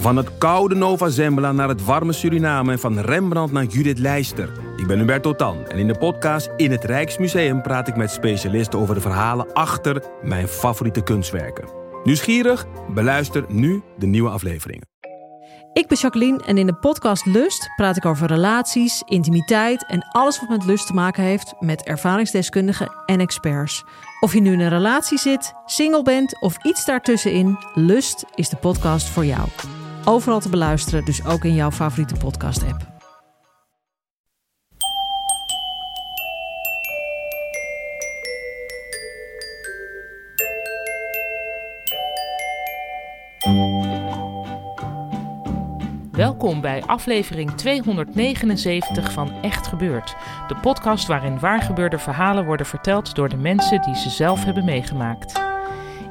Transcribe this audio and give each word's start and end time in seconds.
Van 0.00 0.16
het 0.16 0.38
koude 0.38 0.74
Nova 0.74 1.08
Zembla 1.08 1.52
naar 1.52 1.68
het 1.68 1.84
warme 1.84 2.12
Suriname 2.12 2.72
en 2.72 2.78
van 2.78 2.98
Rembrandt 2.98 3.52
naar 3.52 3.64
Judith 3.64 3.98
Leister. 3.98 4.52
Ik 4.76 4.86
ben 4.86 4.98
Hubert 4.98 5.22
Totan 5.22 5.66
en 5.66 5.78
in 5.78 5.86
de 5.86 5.98
podcast 5.98 6.50
In 6.56 6.70
het 6.70 6.84
Rijksmuseum 6.84 7.62
praat 7.62 7.88
ik 7.88 7.96
met 7.96 8.10
specialisten 8.10 8.78
over 8.78 8.94
de 8.94 9.00
verhalen 9.00 9.52
achter 9.52 10.02
mijn 10.22 10.48
favoriete 10.48 11.02
kunstwerken. 11.02 11.68
Nieuwsgierig? 12.04 12.66
Beluister 12.94 13.44
nu 13.48 13.82
de 13.98 14.06
nieuwe 14.06 14.30
afleveringen. 14.30 14.88
Ik 15.72 15.88
ben 15.88 15.98
Jacqueline 15.98 16.42
en 16.44 16.58
in 16.58 16.66
de 16.66 16.74
podcast 16.74 17.26
Lust 17.26 17.70
praat 17.76 17.96
ik 17.96 18.04
over 18.04 18.26
relaties, 18.26 19.02
intimiteit 19.06 19.86
en 19.86 20.06
alles 20.08 20.40
wat 20.40 20.48
met 20.48 20.64
lust 20.64 20.86
te 20.86 20.92
maken 20.92 21.22
heeft 21.22 21.54
met 21.58 21.82
ervaringsdeskundigen 21.82 22.92
en 23.06 23.20
experts. 23.20 23.84
Of 24.20 24.34
je 24.34 24.40
nu 24.40 24.52
in 24.52 24.60
een 24.60 24.68
relatie 24.68 25.18
zit, 25.18 25.52
single 25.66 26.02
bent 26.02 26.40
of 26.40 26.64
iets 26.64 26.84
daartussenin, 26.84 27.58
Lust 27.74 28.24
is 28.34 28.48
de 28.48 28.56
podcast 28.56 29.08
voor 29.08 29.24
jou. 29.24 29.48
Overal 30.04 30.40
te 30.40 30.48
beluisteren, 30.48 31.04
dus 31.04 31.24
ook 31.24 31.44
in 31.44 31.54
jouw 31.54 31.70
favoriete 31.70 32.14
podcast-app. 32.14 32.88
Welkom 46.12 46.60
bij 46.60 46.82
aflevering 46.86 47.50
279 47.50 49.12
van 49.12 49.32
Echt 49.42 49.66
Gebeurd. 49.66 50.16
De 50.48 50.56
podcast 50.56 51.06
waarin 51.06 51.38
waargebeurde 51.38 51.98
verhalen 51.98 52.44
worden 52.44 52.66
verteld 52.66 53.14
door 53.14 53.28
de 53.28 53.36
mensen 53.36 53.82
die 53.82 53.96
ze 53.96 54.10
zelf 54.10 54.44
hebben 54.44 54.64
meegemaakt. 54.64 55.49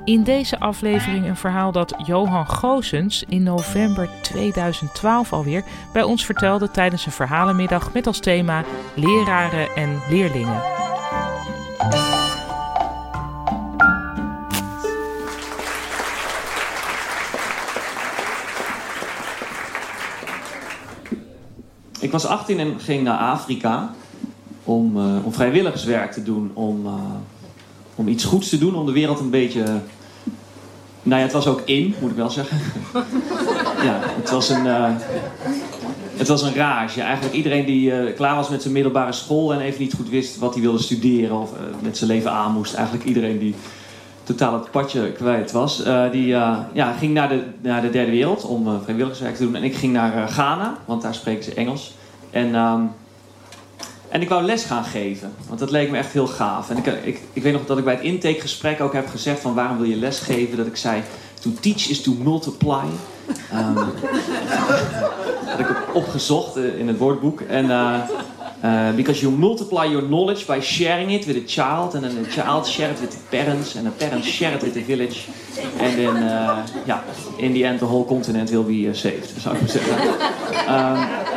In 0.10 0.24
deze 0.24 0.60
aflevering 0.60 1.26
een 1.26 1.36
verhaal 1.36 1.72
dat 1.72 1.94
Johan 2.06 2.48
Goosens 2.48 3.24
in 3.28 3.44
november 3.44 4.10
2012 4.22 5.34
alweer 5.34 5.64
bij 5.94 6.04
ons 6.04 6.26
vertelde 6.26 6.72
tijdens 6.72 7.06
een 7.06 7.12
verhalenmiddag 7.12 7.94
met 7.94 8.08
als 8.08 8.20
thema 8.20 8.64
leraren 8.96 9.76
en 9.76 10.02
leerlingen. 10.10 10.62
Ik 22.00 22.12
was 22.12 22.26
18 22.26 22.60
en 22.60 22.80
ging 22.80 23.04
naar 23.04 23.18
Afrika 23.18 23.94
om, 24.64 24.98
uh, 24.98 25.26
om 25.26 25.34
vrijwilligerswerk 25.34 26.12
te 26.12 26.24
doen. 26.24 26.52
Om, 26.54 26.86
uh, 26.86 26.94
om 27.96 28.08
iets 28.08 28.24
goeds 28.24 28.50
te 28.50 28.58
doen, 28.58 28.76
om 28.76 28.86
de 28.86 28.92
wereld 28.92 29.20
een 29.20 29.30
beetje. 29.30 29.82
Nou 31.10 31.22
ja, 31.22 31.28
het 31.28 31.36
was 31.36 31.48
ook 31.48 31.62
in, 31.66 31.96
moet 32.00 32.10
ik 32.10 32.16
wel 32.16 32.30
zeggen. 32.30 32.58
ja, 33.88 34.00
het 34.02 34.30
was 34.30 34.50
een. 34.50 34.66
Uh, 34.66 34.90
het 36.18 36.28
was 36.28 36.42
een 36.42 36.54
rage. 36.54 37.02
Eigenlijk 37.02 37.36
iedereen 37.36 37.66
die 37.66 38.14
klaar 38.14 38.36
was 38.36 38.50
met 38.50 38.62
zijn 38.62 38.74
middelbare 38.74 39.12
school 39.12 39.54
en 39.54 39.60
even 39.60 39.82
niet 39.82 39.94
goed 39.94 40.10
wist 40.10 40.38
wat 40.38 40.54
hij 40.54 40.64
wilde 40.64 40.82
studeren 40.82 41.42
of 41.42 41.52
met 41.82 41.98
zijn 41.98 42.10
leven 42.10 42.32
aan 42.32 42.54
moest. 42.54 42.74
Eigenlijk 42.74 43.06
iedereen 43.06 43.40
die 43.40 43.56
totaal 44.24 44.54
het 44.54 44.72
padje 44.72 45.12
kwijt 45.12 45.52
was. 45.52 45.86
Uh, 45.86 46.12
die 46.12 46.28
uh, 46.28 46.58
ja, 46.74 46.92
ging 46.92 47.14
naar 47.14 47.30
de, 47.30 47.44
naar 47.62 47.82
de 47.82 47.90
derde 47.90 48.12
wereld 48.12 48.46
om 48.46 48.68
uh, 48.68 48.74
vrijwilligerswerk 48.84 49.36
te 49.36 49.44
doen. 49.44 49.56
En 49.56 49.64
ik 49.64 49.76
ging 49.76 49.94
naar 49.94 50.28
Ghana, 50.28 50.78
want 50.86 51.02
daar 51.02 51.14
spreken 51.14 51.44
ze 51.44 51.54
Engels. 51.54 51.94
En, 52.32 52.56
um, 52.56 52.92
en 54.10 54.22
ik 54.22 54.30
wou 54.30 54.44
les 54.44 54.64
gaan 54.64 54.84
geven, 54.84 55.34
want 55.48 55.60
dat 55.60 55.72
leek 55.72 55.90
me 55.92 55.98
echt 55.98 56.12
heel 56.12 56.28
gaaf. 56.28 56.70
En 56.70 56.78
ik, 56.78 56.86
ik, 56.86 57.22
ik 57.34 57.44
weet 57.44 57.54
nog 57.54 57.66
dat 57.66 57.78
ik 57.78 57.84
bij 57.84 57.94
het 57.94 58.04
intakegesprek 58.04 58.82
ook 58.82 58.94
heb 58.94 59.08
gezegd 59.08 59.40
van 59.40 59.54
waarom 59.54 59.78
wil 59.78 59.90
je 59.90 59.96
les 59.96 60.20
geven? 60.20 60.58
Dat 60.58 60.66
ik 60.66 60.76
zei, 60.76 61.02
to 61.40 61.50
teach 61.60 61.90
is 61.90 62.02
to 62.02 62.14
multiply. 62.24 62.86
Um, 63.54 63.76
dat 65.50 65.58
heb 65.58 65.70
ik 65.70 65.96
opgezocht 65.96 66.56
in 66.56 66.88
het 66.88 66.98
woordboek. 66.98 67.42
En 67.42 67.70
Uh, 68.62 68.92
because 68.92 69.22
you 69.22 69.32
multiply 69.32 69.86
your 69.86 70.02
knowledge 70.02 70.46
by 70.46 70.60
sharing 70.60 71.12
it 71.12 71.26
with 71.26 71.38
a 71.38 71.48
child, 71.48 71.96
and 71.96 72.04
then 72.04 72.22
the 72.22 72.30
child 72.30 72.68
share 72.68 72.92
it 72.92 73.00
with 73.00 73.12
the 73.12 73.38
parents, 73.38 73.76
and 73.76 73.86
the 73.86 73.92
parents 73.92 74.28
share 74.28 74.54
it 74.54 74.62
with 74.62 74.74
the 74.74 74.82
village, 74.82 75.30
and 75.80 75.98
then, 75.98 76.18
uh, 76.18 76.68
in 77.38 77.54
the 77.54 77.64
end, 77.64 77.80
the 77.80 77.86
whole 77.86 78.04
continent 78.04 78.50
will 78.52 78.66
be 78.66 78.94
saved, 78.94 79.34
zou 79.42 79.56
ik 79.56 79.62
maar 79.62 79.70
zeggen. 79.70 79.94
Um, 80.68 81.29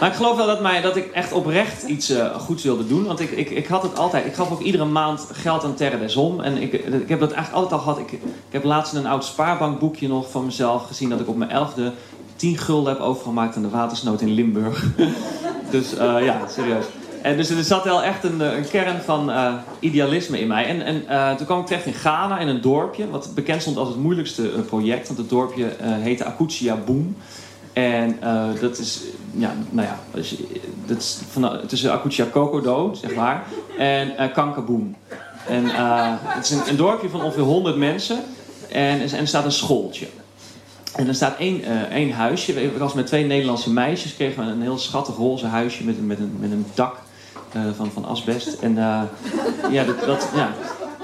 maar 0.00 0.08
ik 0.08 0.14
geloof 0.14 0.36
wel 0.36 0.46
dat, 0.46 0.60
mij, 0.60 0.80
dat 0.80 0.96
ik 0.96 1.10
echt 1.12 1.32
oprecht 1.32 1.82
iets 1.82 2.10
uh, 2.10 2.34
goeds 2.34 2.62
wilde 2.62 2.86
doen. 2.86 3.04
Want 3.04 3.20
ik, 3.20 3.30
ik, 3.30 3.50
ik 3.50 3.66
had 3.66 3.82
het 3.82 3.98
altijd. 3.98 4.26
Ik 4.26 4.34
gaf 4.34 4.50
ook 4.50 4.60
iedere 4.60 4.84
maand 4.84 5.26
geld 5.32 5.64
aan 5.64 5.74
Terre 5.74 5.98
des 5.98 6.16
Om. 6.16 6.40
En 6.40 6.56
ik, 6.62 6.72
ik 6.72 7.08
heb 7.08 7.20
dat 7.20 7.32
eigenlijk 7.32 7.52
altijd 7.52 7.72
al 7.72 7.78
gehad. 7.78 7.98
Ik, 7.98 8.12
ik 8.12 8.20
heb 8.50 8.64
laatst 8.64 8.94
een 8.94 9.06
oud 9.06 9.24
spaarbankboekje 9.24 10.08
nog 10.08 10.30
van 10.30 10.44
mezelf 10.44 10.86
gezien 10.86 11.08
dat 11.08 11.20
ik 11.20 11.28
op 11.28 11.36
mijn 11.36 11.50
elfde 11.50 11.92
10 12.36 12.58
gulden 12.58 12.92
heb 12.92 13.02
overgemaakt 13.02 13.56
aan 13.56 13.62
de 13.62 13.68
watersnood 13.68 14.20
in 14.20 14.30
Limburg. 14.30 14.84
dus 15.70 15.94
uh, 15.94 16.24
ja, 16.24 16.40
serieus. 16.48 16.84
En 17.22 17.36
dus 17.36 17.50
er 17.50 17.64
zat 17.64 17.84
wel 17.84 18.02
echt 18.02 18.24
een, 18.24 18.40
een 18.40 18.68
kern 18.68 19.00
van 19.00 19.30
uh, 19.30 19.54
idealisme 19.80 20.40
in 20.40 20.46
mij. 20.46 20.66
En, 20.66 21.06
en 21.06 21.36
toen 21.36 21.46
kwam 21.46 21.60
ik 21.60 21.66
terecht 21.66 21.86
in 21.86 21.94
Ghana, 21.94 22.38
in 22.38 22.48
een 22.48 22.60
dorpje, 22.60 23.10
wat 23.10 23.30
bekend 23.34 23.60
stond 23.62 23.76
als 23.76 23.88
het 23.88 23.96
moeilijkste 23.96 24.42
project. 24.42 25.06
Want 25.06 25.18
het 25.18 25.28
dorpje 25.28 25.76
heette 25.82 26.24
Akutia 26.24 26.76
Boom. 26.86 27.16
En 27.76 28.18
dat 28.60 28.78
is, 28.78 29.00
ja, 29.32 29.54
nou 29.70 29.86
ja, 29.86 29.98
dat 30.86 30.98
is 30.98 31.18
van, 31.30 31.60
tussen 31.66 31.92
Akutia 31.92 32.24
Kokodo, 32.24 32.94
zeg 32.94 33.14
maar, 33.14 33.44
en 33.78 34.32
Kankaboom. 34.32 34.96
En 35.48 35.64
het 35.66 36.44
is 36.44 36.50
een, 36.50 36.76
dorpje 36.76 37.08
van 37.08 37.22
ongeveer 37.22 37.42
100 37.42 37.76
mensen. 37.76 38.18
En, 38.68 39.00
en 39.00 39.18
er 39.18 39.28
staat 39.28 39.44
een 39.44 39.52
schooltje. 39.52 40.06
En 40.96 41.08
er 41.08 41.14
staat 41.14 41.38
één, 41.38 41.60
uh, 41.60 41.82
één 41.82 42.12
huisje. 42.12 42.62
Ik 42.62 42.76
was 42.76 42.94
met 42.94 43.06
twee 43.06 43.24
Nederlandse 43.24 43.72
meisjes. 43.72 44.14
Kregen 44.14 44.44
we 44.44 44.50
een 44.50 44.62
heel 44.62 44.78
schattig 44.78 45.16
roze 45.16 45.46
huisje 45.46 45.84
met, 45.84 46.06
met, 46.06 46.18
een, 46.18 46.36
met 46.40 46.50
een 46.50 46.66
dak 46.74 46.96
uh, 47.56 47.62
van, 47.76 47.90
van 47.90 48.04
asbest. 48.04 48.52
En 48.60 48.70
uh, 48.76 49.02
ja, 49.70 49.84
dat, 49.84 50.04
dat, 50.04 50.28
ja, 50.34 50.54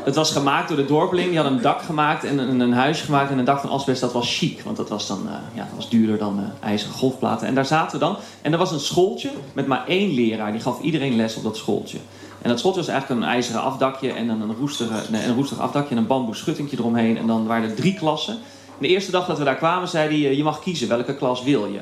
het 0.05 0.15
was 0.15 0.31
gemaakt 0.31 0.69
door 0.69 0.77
de 0.77 0.85
dorpeling. 0.85 1.29
Die 1.29 1.37
hadden 1.37 1.57
een 1.57 1.63
dak 1.63 1.83
gemaakt 1.83 2.25
en 2.25 2.39
een, 2.39 2.61
een 2.61 2.73
huisje 2.73 3.05
gemaakt. 3.05 3.31
En 3.31 3.39
een 3.39 3.45
dak 3.45 3.61
van 3.61 3.71
asbest, 3.71 4.01
dat 4.01 4.13
was 4.13 4.39
chic. 4.39 4.63
Want 4.63 4.77
dat 4.77 4.89
was 4.89 5.07
dan 5.07 5.29
ja, 5.55 5.63
dat 5.63 5.77
was 5.77 5.89
duurder 5.89 6.19
dan 6.19 6.53
ijzeren 6.61 6.95
golfplaten. 6.95 7.47
En 7.47 7.55
daar 7.55 7.67
zaten 7.67 7.99
we 7.99 8.05
dan. 8.05 8.17
En 8.43 8.53
er 8.53 8.59
was 8.59 8.73
een 8.73 8.81
schooltje 8.81 9.31
met 9.53 9.67
maar 9.67 9.87
één 9.87 10.15
leraar. 10.15 10.53
Die 10.53 10.61
gaf 10.61 10.81
iedereen 10.81 11.17
les 11.17 11.37
op 11.37 11.43
dat 11.43 11.57
schooltje. 11.57 11.99
En 12.43 12.49
dat 12.49 12.59
schooltje 12.59 12.81
was 12.81 12.91
eigenlijk 12.91 13.21
een 13.21 13.29
ijzeren 13.29 13.63
afdakje. 13.63 14.13
En 14.13 14.27
dan 14.27 14.41
een 14.41 14.57
roestige, 14.57 14.95
een 15.13 15.35
roestig 15.35 15.59
afdakje 15.59 15.91
en 15.91 16.01
een 16.01 16.07
bamboe 16.07 16.35
schuttingje 16.35 16.77
eromheen. 16.79 17.19
En 17.19 17.27
dan 17.27 17.47
waren 17.47 17.71
er 17.71 17.77
drie 17.77 17.95
klassen. 17.95 18.39
De 18.79 18.89
eerste 18.89 19.11
dag 19.11 19.27
dat 19.27 19.39
we 19.39 19.45
daar 19.45 19.57
kwamen, 19.57 19.89
zei 19.89 20.23
hij: 20.23 20.37
Je 20.37 20.43
mag 20.43 20.61
kiezen 20.61 20.89
welke 20.89 21.15
klas 21.15 21.43
wil 21.43 21.67
je. 21.67 21.81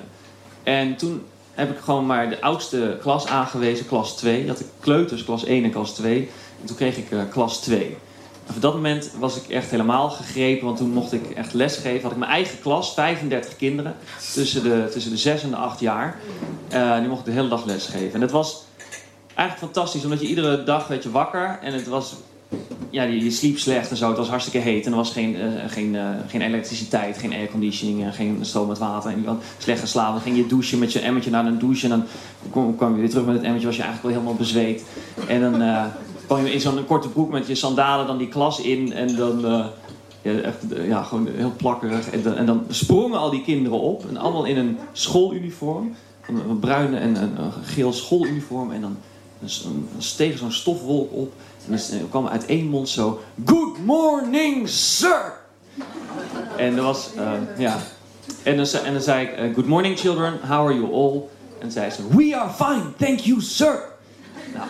En 0.62 0.96
toen 0.96 1.22
heb 1.54 1.70
ik 1.70 1.78
gewoon 1.78 2.06
maar 2.06 2.28
de 2.28 2.40
oudste 2.40 2.98
klas 3.00 3.26
aangewezen, 3.26 3.86
klas 3.86 4.16
2. 4.16 4.46
Dat 4.46 4.60
ik 4.60 4.66
kleuters, 4.80 5.24
klas 5.24 5.44
1 5.44 5.64
en 5.64 5.70
klas 5.70 5.94
2. 5.94 6.28
En 6.60 6.66
toen 6.66 6.76
kreeg 6.76 6.96
ik 6.96 7.06
klas 7.30 7.60
2. 7.60 7.96
Op 8.54 8.62
dat 8.62 8.74
moment 8.74 9.10
was 9.18 9.36
ik 9.36 9.48
echt 9.48 9.70
helemaal 9.70 10.10
gegrepen, 10.10 10.66
want 10.66 10.76
toen 10.76 10.90
mocht 10.90 11.12
ik 11.12 11.30
echt 11.30 11.54
lesgeven. 11.54 12.02
Had 12.02 12.10
ik 12.12 12.18
mijn 12.18 12.30
eigen 12.30 12.60
klas, 12.60 12.94
35 12.94 13.56
kinderen, 13.56 13.94
tussen 14.32 14.62
de, 14.62 14.88
tussen 14.92 15.10
de 15.10 15.16
6 15.16 15.42
en 15.42 15.50
de 15.50 15.56
8 15.56 15.80
jaar. 15.80 16.16
Uh, 16.72 16.98
die 16.98 17.08
mocht 17.08 17.20
ik 17.20 17.26
de 17.26 17.30
hele 17.30 17.48
dag 17.48 17.64
lesgeven. 17.64 18.14
En 18.14 18.20
dat 18.20 18.30
was 18.30 18.64
eigenlijk 19.34 19.72
fantastisch, 19.72 20.04
omdat 20.04 20.20
je 20.20 20.26
iedere 20.26 20.64
dag 20.64 20.86
werd 20.86 21.02
je 21.02 21.10
wakker. 21.10 21.58
En 21.62 21.72
het 21.72 21.86
was 21.86 22.14
ja, 22.90 23.02
je, 23.02 23.30
sliep 23.30 23.58
slecht 23.58 23.90
en 23.90 23.96
zo. 23.96 24.08
Het 24.08 24.16
was 24.16 24.28
hartstikke 24.28 24.58
heet 24.58 24.86
en 24.86 24.90
er 24.90 24.96
was 24.96 25.12
geen, 25.12 25.36
uh, 25.36 25.42
geen, 25.66 25.94
uh, 25.94 26.08
geen 26.28 26.40
elektriciteit, 26.40 27.18
geen 27.18 27.32
airconditioning, 27.32 28.14
geen 28.14 28.38
stroom 28.40 28.68
met 28.68 28.78
water. 28.78 29.10
En 29.10 29.20
je 29.20 29.26
had 29.26 29.42
slecht 29.58 29.80
geslapen. 29.80 30.12
Dan 30.12 30.22
ging 30.22 30.36
je 30.36 30.46
douchen 30.46 30.78
met 30.78 30.92
je 30.92 31.00
emmertje 31.00 31.30
naar 31.30 31.46
een 31.46 31.58
douche. 31.58 31.84
En 31.84 31.90
dan 31.90 32.04
kwam, 32.50 32.76
kwam 32.76 32.94
je 32.94 33.00
weer 33.00 33.10
terug 33.10 33.24
met 33.24 33.34
het 33.34 33.44
emmertje, 33.44 33.66
was 33.66 33.76
je 33.76 33.82
eigenlijk 33.82 34.14
wel 34.14 34.22
helemaal 34.22 34.44
bezweet. 34.44 34.84
En 35.28 35.40
dan 35.40 35.62
kwam 36.30 36.44
je 36.44 36.52
in 36.52 36.60
zo'n 36.60 36.86
korte 36.86 37.08
broek 37.08 37.30
met 37.30 37.46
je 37.46 37.54
sandalen 37.54 38.06
dan 38.06 38.18
die 38.18 38.28
klas 38.28 38.60
in. 38.60 38.92
En 38.92 39.16
dan, 39.16 39.40
ja, 40.22 40.40
echt, 40.40 40.56
ja, 40.86 41.02
gewoon 41.02 41.28
heel 41.28 41.52
plakkerig. 41.56 42.10
En 42.10 42.22
dan, 42.22 42.34
en 42.34 42.46
dan, 42.46 42.64
sprongen 42.68 43.18
al 43.18 43.30
die 43.30 43.42
kinderen 43.42 43.80
op. 43.80 44.08
En 44.08 44.16
allemaal 44.16 44.44
in 44.44 44.56
een 44.56 44.78
schooluniform. 44.92 45.94
Een, 46.28 46.58
bruine 46.58 46.98
en 46.98 47.22
een, 47.22 47.52
geel 47.62 47.92
schooluniform. 47.92 48.72
En 48.72 48.80
dan, 48.80 48.96
dan 49.38 49.86
steeg 49.98 50.38
zo'n 50.38 50.52
stofwolk 50.52 51.12
op. 51.12 51.32
En 51.68 51.78
dan 51.98 52.08
kwam 52.08 52.26
uit 52.26 52.46
één 52.46 52.68
mond 52.68 52.88
zo: 52.88 53.20
Good 53.44 53.84
morning, 53.84 54.68
sir! 54.68 55.32
En 56.56 56.76
dat 56.76 56.84
was, 56.84 57.10
uh, 57.16 57.58
ja. 57.58 57.78
En 58.42 58.56
dan, 58.56 58.66
en 58.84 58.92
dan 58.92 59.02
zei 59.02 59.26
ik: 59.26 59.54
Good 59.54 59.66
morning, 59.66 59.98
children, 59.98 60.38
how 60.48 60.66
are 60.66 60.74
you 60.74 60.92
all? 60.92 61.22
En 61.58 61.72
zei 61.72 61.90
ze: 61.90 62.02
We 62.08 62.36
are 62.36 62.50
fine, 62.50 62.96
thank 62.96 63.18
you, 63.18 63.40
sir! 63.40 63.88
Nou, 64.54 64.66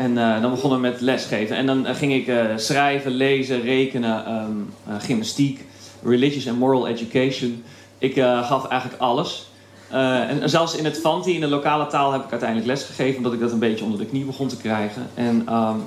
en 0.00 0.10
uh, 0.16 0.40
dan 0.40 0.50
begonnen 0.50 0.80
we 0.80 0.88
met 0.88 1.00
lesgeven. 1.00 1.56
En 1.56 1.66
dan 1.66 1.86
ging 1.86 2.12
ik 2.12 2.32
schrijven, 2.56 3.10
lezen, 3.10 3.62
rekenen, 3.62 4.32
um, 4.32 4.74
gymnastiek, 4.98 5.64
religious 6.02 6.48
and 6.48 6.58
moral 6.58 6.88
education. 6.88 7.64
Ik 7.98 8.14
gaf 8.20 8.66
eigenlijk 8.66 9.02
alles. 9.02 9.48
En 9.90 10.50
zelfs 10.50 10.76
in 10.76 10.84
het 10.84 10.98
Fanti, 10.98 11.34
in 11.34 11.40
de 11.40 11.48
lokale 11.48 11.86
taal, 11.86 12.12
heb 12.12 12.24
ik 12.24 12.30
uiteindelijk 12.30 12.68
lesgegeven, 12.68 13.16
omdat 13.16 13.32
ik 13.32 13.40
dat 13.40 13.52
een 13.52 13.58
beetje 13.58 13.84
onder 13.84 13.98
de 13.98 14.06
knie 14.06 14.24
begon 14.24 14.48
te 14.48 14.56
krijgen. 14.56 15.10
En, 15.14 15.54
um, 15.54 15.82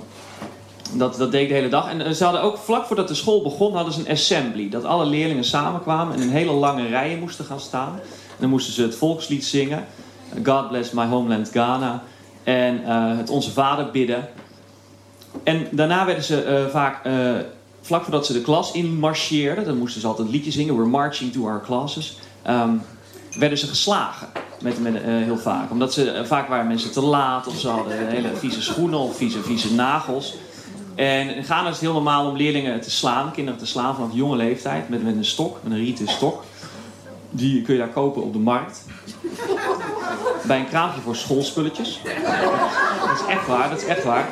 dat, 0.98 1.16
dat 1.18 1.32
deed 1.32 1.42
ik 1.42 1.48
de 1.48 1.54
hele 1.54 1.70
dag. 1.70 1.90
En 1.90 2.02
eh, 2.02 2.12
ze 2.12 2.24
hadden 2.24 2.42
ook 2.42 2.58
vlak 2.58 2.86
voordat 2.86 3.08
de 3.08 3.14
school 3.14 3.42
begon, 3.42 3.76
hadden 3.76 3.94
ze 3.94 4.00
een 4.00 4.12
assembly. 4.12 4.70
Dat 4.70 4.84
alle 4.84 5.06
leerlingen 5.06 5.44
samenkwamen 5.44 6.16
en 6.16 6.22
in 6.22 6.30
hele 6.30 6.52
lange 6.52 6.88
rijen 6.88 7.20
moesten 7.20 7.46
gaan 7.46 7.60
staan. 7.60 7.94
En 8.04 8.40
dan 8.40 8.50
moesten 8.50 8.74
ze 8.74 8.82
het 8.82 8.96
volkslied 8.96 9.46
zingen. 9.46 9.86
God 10.44 10.68
bless 10.68 10.92
my 10.92 11.06
homeland 11.06 11.50
Ghana. 11.50 12.04
En 12.44 12.82
uh, 12.82 13.18
het 13.18 13.30
Onze 13.30 13.52
Vader 13.52 13.92
bidden. 13.92 14.28
En 15.44 15.68
daarna 15.72 16.06
werden 16.06 16.24
ze 16.24 16.64
uh, 16.66 16.72
vaak, 16.72 17.06
uh, 17.06 17.36
vlak 17.82 18.04
voordat 18.04 18.26
ze 18.26 18.34
de 18.34 18.42
klas 18.42 18.72
in 18.72 19.00
marcheerden, 19.00 19.66
dan 19.66 19.78
moesten 19.78 20.02
ze 20.02 20.08
altijd 20.08 20.28
een 20.28 20.34
liedje 20.34 20.52
zingen. 20.52 20.76
We're 20.76 20.90
marching 20.90 21.34
to 21.34 21.48
our 21.48 21.62
classes. 21.62 22.20
Um, 22.50 22.82
werden 23.40 23.58
ze 23.58 23.68
geslagen. 23.68 24.28
Met, 24.62 24.82
met, 24.82 24.94
heel 25.04 25.38
vaak. 25.38 25.72
Omdat 25.72 25.94
ze, 25.94 26.22
vaak 26.26 26.48
waren 26.48 26.68
mensen 26.68 26.92
te 26.92 27.02
laat 27.02 27.48
of 27.48 27.60
ze 27.60 27.68
hadden 27.68 28.08
hele 28.08 28.36
vieze 28.36 28.62
schoenen 28.62 29.00
of 29.00 29.18
vieze, 29.18 29.44
vieze 29.44 29.74
nagels. 29.74 30.36
En 30.96 31.36
in 31.36 31.44
Ghana 31.44 31.68
is 31.68 31.74
het 31.74 31.80
heel 31.80 31.94
normaal 31.94 32.30
om 32.30 32.38
leerlingen 32.38 32.82
te 32.82 32.92
slaan, 32.92 33.32
kinderen 33.32 33.60
te 33.60 33.66
slaan 33.66 33.96
vanaf 33.96 34.10
jonge 34.14 34.36
leeftijd. 34.36 34.90
Met, 34.90 35.04
met 35.04 35.16
een 35.16 35.26
stok, 35.26 35.58
met 35.64 35.72
een 35.72 35.78
rieten 35.78 36.08
stok. 36.08 36.44
Die 37.30 37.62
kun 37.62 37.74
je 37.74 37.80
daar 37.80 37.90
kopen 37.90 38.24
op 38.24 38.34
de 38.34 38.40
markt. 38.40 38.86
Bij 40.46 40.60
een 40.60 40.68
kraampje 40.68 41.02
voor 41.02 41.16
schoolspulletjes. 41.16 42.00
Dat 43.06 43.20
is 43.20 43.26
echt 43.28 43.48
waar, 43.48 43.70
dat 43.70 43.82
is 43.82 43.86
echt 43.86 44.04
waar. 44.04 44.28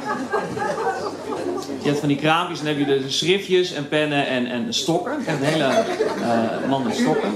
Je 1.81 1.87
hebt 1.87 1.99
van 1.99 2.07
die 2.07 2.17
kraampjes 2.17 2.59
en 2.59 2.65
dan 2.65 2.75
heb 2.75 2.87
je 2.87 3.01
de 3.01 3.09
schriftjes 3.09 3.73
en 3.73 3.87
pennen 3.87 4.27
en, 4.27 4.45
en 4.45 4.73
stokken. 4.73 5.11
Hebt 5.23 5.41
een 5.41 5.47
hele 5.47 5.85
uh, 6.19 6.69
man 6.69 6.83
met 6.83 6.95
stokken. 6.95 7.33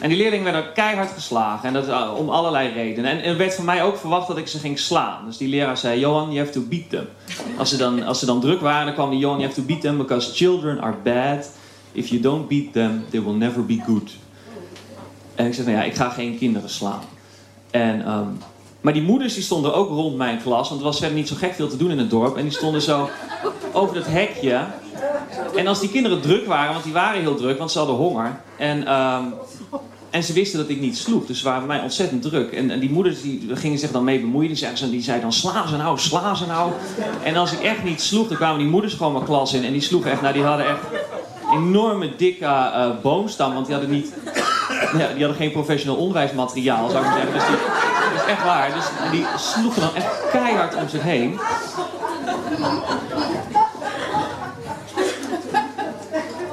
En 0.00 0.08
die 0.08 0.18
leerlingen 0.18 0.44
werden 0.44 0.72
keihard 0.72 1.10
geslagen. 1.10 1.68
En 1.68 1.74
dat 1.74 1.88
uh, 1.88 2.12
om 2.16 2.28
allerlei 2.28 2.72
redenen. 2.72 3.10
En 3.10 3.22
er 3.22 3.36
werd 3.36 3.54
van 3.54 3.64
mij 3.64 3.82
ook 3.82 3.98
verwacht 3.98 4.28
dat 4.28 4.36
ik 4.36 4.48
ze 4.48 4.58
ging 4.58 4.78
slaan. 4.78 5.26
Dus 5.26 5.36
die 5.36 5.48
leraar 5.48 5.76
zei, 5.76 6.00
Johan, 6.00 6.32
you 6.32 6.38
have 6.38 6.50
to 6.50 6.60
beat 6.68 6.90
them. 6.90 7.08
Als 7.58 7.68
ze 7.68 7.76
dan, 7.76 8.02
als 8.02 8.18
ze 8.18 8.26
dan 8.26 8.40
druk 8.40 8.60
waren, 8.60 8.86
dan 8.86 8.94
kwam 8.94 9.10
die, 9.10 9.18
Johan, 9.18 9.38
you 9.38 9.48
have 9.48 9.60
to 9.60 9.66
beat 9.66 9.80
them 9.80 9.96
because 9.96 10.32
children 10.34 10.80
are 10.80 10.96
bad. 11.02 11.50
If 11.92 12.08
you 12.08 12.20
don't 12.20 12.48
beat 12.48 12.72
them, 12.72 13.04
they 13.10 13.22
will 13.22 13.34
never 13.34 13.64
be 13.64 13.82
good. 13.86 14.10
En 15.34 15.46
ik 15.46 15.54
zei, 15.54 15.66
nou 15.66 15.78
ja, 15.78 15.84
ik 15.84 15.94
ga 15.94 16.08
geen 16.08 16.38
kinderen 16.38 16.70
slaan. 16.70 17.02
En, 17.80 18.12
um, 18.12 18.38
maar 18.80 18.92
die 18.92 19.02
moeders 19.02 19.34
die 19.34 19.42
stonden 19.42 19.74
ook 19.74 19.88
rond 19.88 20.16
mijn 20.16 20.42
klas, 20.42 20.68
want 20.68 20.80
er 20.80 20.86
was 20.86 20.98
verder 20.98 21.16
niet 21.16 21.28
zo 21.28 21.36
gek 21.38 21.54
veel 21.54 21.68
te 21.68 21.76
doen 21.76 21.90
in 21.90 21.98
het 21.98 22.10
dorp. 22.10 22.36
En 22.36 22.42
die 22.42 22.52
stonden 22.52 22.82
zo 22.82 23.08
over 23.72 23.94
dat 23.94 24.06
hekje. 24.06 24.60
En 25.56 25.66
als 25.66 25.80
die 25.80 25.90
kinderen 25.90 26.20
druk 26.20 26.46
waren, 26.46 26.72
want 26.72 26.84
die 26.84 26.92
waren 26.92 27.20
heel 27.20 27.34
druk, 27.34 27.58
want 27.58 27.70
ze 27.70 27.78
hadden 27.78 27.96
honger. 27.96 28.40
En, 28.58 28.92
um, 28.92 29.34
en 30.10 30.22
ze 30.22 30.32
wisten 30.32 30.58
dat 30.58 30.68
ik 30.68 30.80
niet 30.80 30.98
sloeg, 30.98 31.26
dus 31.26 31.38
ze 31.38 31.44
waren 31.44 31.66
bij 31.66 31.76
mij 31.76 31.84
ontzettend 31.84 32.22
druk. 32.22 32.52
En, 32.52 32.70
en 32.70 32.80
die 32.80 32.90
moeders 32.90 33.22
die 33.22 33.48
gingen 33.52 33.78
zich 33.78 33.90
dan 33.90 34.04
mee 34.04 34.20
bemoeien. 34.20 34.48
Die 34.48 34.56
zeiden, 34.56 34.90
die 34.90 35.02
zeiden 35.02 35.24
dan, 35.24 35.32
sla 35.32 35.66
ze 35.66 35.76
nou, 35.76 35.98
sla 35.98 36.34
ze 36.34 36.46
nou. 36.46 36.72
En 37.22 37.36
als 37.36 37.52
ik 37.52 37.62
echt 37.62 37.84
niet 37.84 38.00
sloeg, 38.00 38.28
dan 38.28 38.36
kwamen 38.36 38.58
die 38.58 38.68
moeders 38.68 38.94
gewoon 38.94 39.12
mijn 39.12 39.24
klas 39.24 39.52
in. 39.52 39.64
En 39.64 39.72
die 39.72 39.80
sloegen 39.80 40.10
echt, 40.10 40.20
nou 40.20 40.34
die 40.34 40.42
hadden 40.42 40.66
echt 40.66 40.80
enorme 41.52 42.16
dikke 42.16 42.44
uh, 42.44 42.90
boomstam, 43.02 43.54
want 43.54 43.66
die 43.66 43.74
hadden 43.74 43.94
niet... 43.94 44.12
Ja, 44.98 45.08
die 45.08 45.24
hadden 45.24 45.34
geen 45.34 45.50
professioneel 45.50 45.96
onderwijsmateriaal, 45.96 46.90
zou 46.90 47.04
ik 47.04 47.12
zeggen. 47.12 47.32
Dus 47.32 47.46
die, 47.46 47.56
dat 48.14 48.24
is 48.24 48.32
echt 48.32 48.44
waar. 48.44 48.74
Dus 48.74 49.10
die 49.10 49.26
sloegen 49.36 49.80
dan 49.80 49.94
echt 49.94 50.30
keihard 50.30 50.74
om 50.74 50.88
zich 50.88 51.02
heen. 51.02 51.38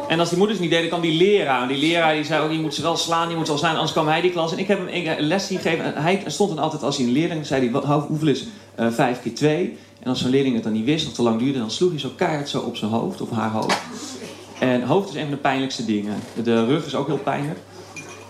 En 0.07 0.19
als 0.19 0.29
die 0.29 0.37
moeders 0.37 0.59
niet 0.59 0.69
deden, 0.69 0.87
kwam 0.87 1.01
die 1.01 1.17
leraar. 1.17 1.61
En 1.61 1.67
die 1.67 1.77
leraar 1.77 2.13
die 2.13 2.23
zei 2.23 2.43
ook, 2.43 2.51
je 2.51 2.57
moet 2.57 2.73
ze 2.73 2.81
wel 2.81 2.97
slaan, 2.97 3.29
je 3.29 3.35
moet 3.35 3.45
ze 3.45 3.51
wel 3.51 3.61
slaan. 3.61 3.73
Anders 3.73 3.91
kwam 3.91 4.07
hij 4.07 4.21
die 4.21 4.31
klas. 4.31 4.51
En 4.51 4.57
ik 4.57 4.67
heb 4.67 4.77
hem 4.77 4.87
een 4.91 5.19
les 5.19 5.47
gegeven. 5.47 5.95
En 5.95 6.01
hij 6.01 6.23
stond 6.25 6.49
dan 6.49 6.63
altijd, 6.63 6.83
als 6.83 6.97
hij 6.97 7.05
een 7.05 7.11
leerling 7.11 7.45
zei, 7.45 7.71
hij, 7.71 7.99
hoeveel 8.07 8.27
is 8.27 8.45
uh, 8.79 8.87
vijf 8.91 9.21
keer 9.21 9.35
twee? 9.35 9.77
En 9.99 10.09
als 10.09 10.21
zo'n 10.21 10.29
leerling 10.29 10.55
het 10.55 10.63
dan 10.63 10.73
niet 10.73 10.85
wist 10.85 11.07
of 11.07 11.13
te 11.13 11.21
lang 11.21 11.39
duurde, 11.39 11.59
dan 11.59 11.71
sloeg 11.71 11.89
hij 11.89 11.99
zo 11.99 12.09
keihard 12.15 12.49
zo 12.49 12.59
op 12.59 12.75
zijn 12.75 12.91
hoofd, 12.91 13.21
of 13.21 13.29
haar 13.31 13.51
hoofd. 13.51 13.81
En 14.59 14.83
hoofd 14.83 15.09
is 15.09 15.15
een 15.15 15.21
van 15.21 15.31
de 15.31 15.37
pijnlijkste 15.37 15.85
dingen. 15.85 16.19
De 16.43 16.65
rug 16.65 16.85
is 16.85 16.95
ook 16.95 17.07
heel 17.07 17.17
pijnlijk. 17.17 17.59